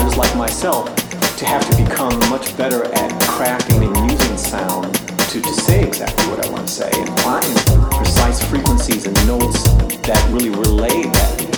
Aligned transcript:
artists 0.00 0.18
like 0.18 0.36
myself 0.36 0.86
to 1.36 1.44
have 1.44 1.68
to 1.68 1.76
become 1.84 2.18
much 2.30 2.56
better 2.56 2.84
at 2.94 3.10
crafting 3.22 3.86
and 3.86 4.10
using 4.10 4.36
sound 4.36 4.94
to, 5.28 5.42
to 5.42 5.52
say 5.52 5.86
exactly 5.86 6.26
what 6.30 6.46
I 6.46 6.50
want 6.50 6.66
to 6.66 6.72
say 6.72 6.90
and 6.94 7.20
find 7.20 7.44
precise 7.96 8.42
frequencies 8.42 9.06
and 9.06 9.14
notes 9.26 9.62
that 9.64 10.26
really 10.32 10.48
relay 10.48 11.02
that 11.02 11.49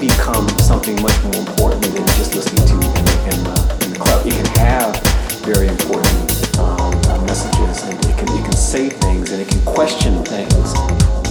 become 0.00 0.48
something 0.58 1.00
much 1.02 1.16
more 1.22 1.36
important 1.36 1.82
than 1.82 2.06
just 2.18 2.34
listening 2.34 2.66
to 2.66 2.74
in, 2.74 3.06
in, 3.32 3.44
the, 3.44 3.78
in 3.84 3.92
the 3.92 3.98
club. 3.98 4.26
It 4.26 4.32
can 4.32 4.46
have 4.58 4.96
very 5.44 5.68
important 5.68 6.58
um, 6.58 6.90
messages, 7.26 7.82
and 7.84 7.94
it 8.04 8.16
can, 8.18 8.28
it 8.28 8.44
can 8.44 8.56
say 8.56 8.88
things, 8.88 9.32
and 9.32 9.40
it 9.40 9.48
can 9.48 9.62
question 9.64 10.24
things. 10.24 11.25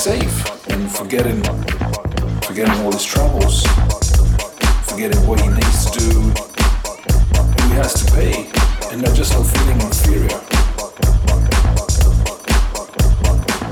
safe 0.00 0.70
and 0.70 0.90
forgetting 0.90 1.42
forgetting 2.48 2.72
all 2.80 2.90
his 2.90 3.04
troubles, 3.04 3.64
forgetting 4.88 5.20
what 5.26 5.38
he 5.38 5.48
needs 5.48 5.90
to 5.90 5.98
do, 5.98 6.20
who 6.20 7.68
he 7.68 7.74
has 7.74 7.92
to 7.92 8.10
pay, 8.12 8.48
and 8.90 9.02
not 9.02 9.14
just 9.14 9.34
not 9.34 9.44
feeling 9.44 9.78
inferior. 9.82 10.40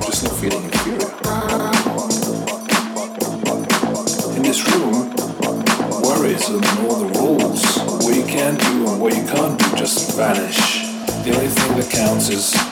Just 0.04 0.24
not 0.24 0.36
feeling 0.36 0.64
inferior. 0.64 1.08
In 4.36 4.42
this 4.42 4.60
room, 4.68 5.08
worries 6.02 6.46
and 6.50 6.62
all 6.84 6.96
the 6.96 7.10
rules, 7.18 8.04
what 8.04 8.14
you 8.14 8.24
can 8.24 8.54
do 8.58 8.86
and 8.86 9.00
what 9.00 9.16
you 9.16 9.24
can't 9.24 9.58
do 9.58 9.76
just 9.78 10.14
vanish. 10.14 10.82
The 11.24 11.32
only 11.34 11.48
thing 11.48 11.76
that 11.78 11.90
counts 11.90 12.28
is 12.28 12.67